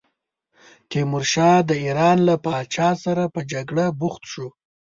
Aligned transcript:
تیمورشاه 0.89 1.57
د 1.69 1.71
ایران 1.83 2.17
له 2.27 2.35
پاچا 2.45 2.89
سره 3.03 3.23
په 3.33 3.39
جګړه 3.51 3.85
بوخت 3.99 4.23
شو. 4.31 4.47